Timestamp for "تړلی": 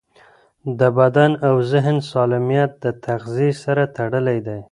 3.97-4.39